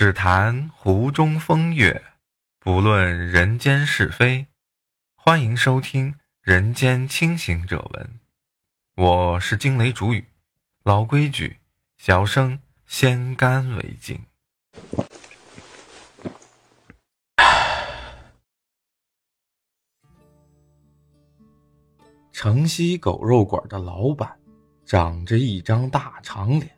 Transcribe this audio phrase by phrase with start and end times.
[0.00, 2.02] 只谈湖中风月，
[2.58, 4.46] 不论人间是非。
[5.14, 8.20] 欢迎收听《人间清醒者文》，
[9.02, 10.26] 我是惊雷主语。
[10.84, 11.58] 老规矩，
[11.98, 14.24] 小生先干为敬。
[22.32, 24.40] 城西狗肉馆的老板
[24.86, 26.70] 长着一张大长脸，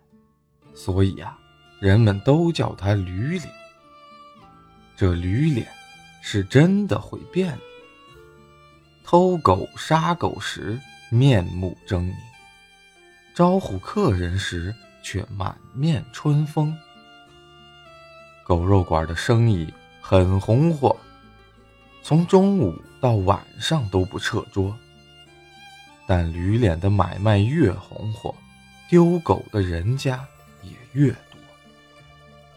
[0.75, 1.39] 所以呀，
[1.82, 3.52] 人们都叫他驴脸。
[4.96, 5.66] 这驴脸
[6.20, 7.58] 是真的会变，
[9.02, 10.78] 偷狗杀狗时
[11.10, 12.14] 面目狰狞，
[13.34, 14.72] 招呼客人时
[15.02, 16.72] 却满面春风。
[18.44, 19.66] 狗肉馆的生意
[20.00, 20.96] 很红火，
[22.00, 24.72] 从中午到晚上都不撤桌。
[26.06, 28.33] 但驴脸的买卖越红火，
[28.88, 30.24] 丢狗的人家
[30.62, 31.31] 也越多。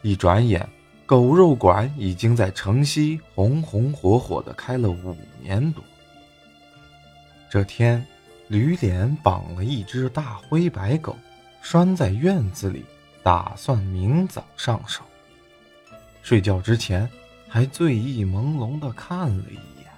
[0.05, 0.69] 一转眼，
[1.07, 5.83] 狗肉馆已经在城西红红火火的开了五年多。
[7.49, 8.05] 这天，
[8.47, 11.17] 驴脸绑了一只大灰白狗，
[11.59, 12.85] 拴在院子里，
[13.23, 15.03] 打算明早上手。
[16.21, 17.09] 睡觉之前，
[17.47, 19.91] 还醉意朦胧地看了一眼。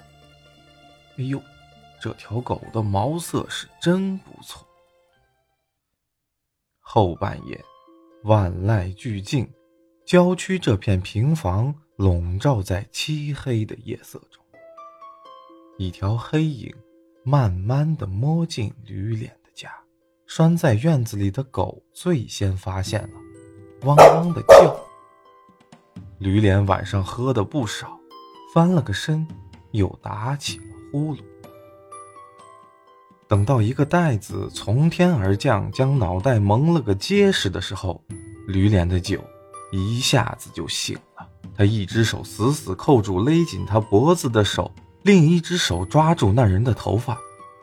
[1.18, 1.44] 哎呦！
[2.00, 4.66] 这条狗的毛色是真不错。
[6.80, 7.62] 后半夜，
[8.24, 9.46] 万籁俱静，
[10.08, 14.42] 郊区这片平房笼罩在漆黑的夜色中。
[15.78, 16.74] 一条黑影
[17.24, 19.70] 慢慢的摸进驴脸的家，
[20.26, 23.10] 拴在院子里的狗最先发现了，
[23.82, 24.80] 汪汪的叫。
[26.20, 28.00] 驴脸晚上喝的不少，
[28.54, 29.28] 翻了个身，
[29.72, 31.20] 又打起了呼噜。
[33.28, 38.02] 等到一个袋子从天而降，将脑袋蒙了个结实的时候，
[38.48, 39.22] 驴脸的酒
[39.72, 41.28] 一下子就醒了。
[41.56, 44.72] 他一只手死死扣住勒紧他脖子的手，
[45.04, 47.18] 另一只手抓住那人的头发，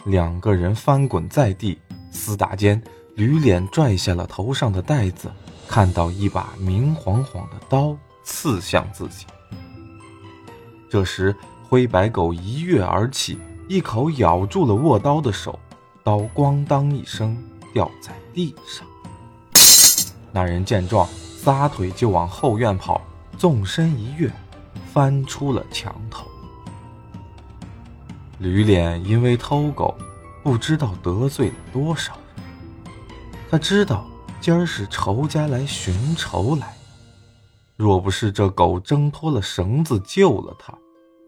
[0.05, 1.79] 两个人翻滚在地，
[2.13, 2.83] 厮打间，
[3.15, 5.31] 驴脸拽下了头上的袋子，
[5.69, 9.27] 看到一把明晃晃的刀刺向自己。
[10.91, 11.35] 这时，
[11.69, 13.39] 灰白狗一跃而起。
[13.67, 15.59] 一口咬住了握刀的手，
[16.03, 17.35] 刀咣当一声
[17.73, 18.87] 掉在地上。
[20.31, 21.09] 那人见状，
[21.45, 23.03] 撒腿就往后院跑，
[23.37, 24.33] 纵身一跃，
[24.91, 26.27] 翻出了墙头。
[28.39, 29.95] 驴脸因为偷狗，
[30.43, 32.95] 不知道得罪了多少人。
[33.51, 34.07] 他知道
[34.41, 36.75] 今儿是仇家来寻仇来，
[37.77, 40.73] 若不是这狗挣脱了绳子救了他，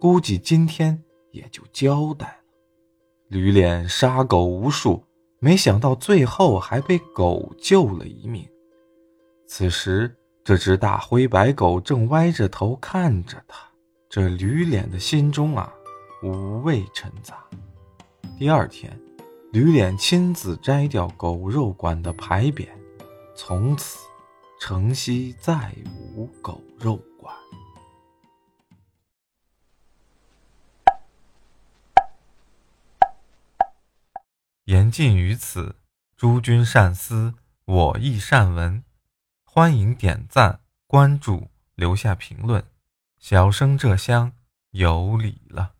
[0.00, 1.03] 估计今天。
[1.32, 2.34] 也就交代了。
[3.28, 5.05] 驴脸杀狗无数，
[5.38, 8.49] 没想到最后还被狗救了一命。
[9.49, 10.15] 此时，
[10.45, 13.65] 这只大灰白狗正歪着头看着他。
[14.09, 15.73] 这驴脸的心中啊，
[16.23, 17.45] 五味陈杂。
[18.39, 18.99] 第二天，
[19.53, 22.69] 驴脸亲自摘掉狗肉馆的牌匾，
[23.35, 23.99] 从此
[24.61, 25.75] 城西再
[26.15, 27.35] 无狗肉馆。
[34.65, 35.77] 言尽于此，
[36.17, 38.83] 诸君善思，我亦善闻。
[39.59, 42.62] 欢迎点赞、关注、留下评论，
[43.19, 44.33] 小生这厢
[44.72, 45.75] 有礼了。